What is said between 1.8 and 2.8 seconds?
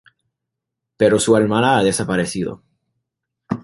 desaparecido.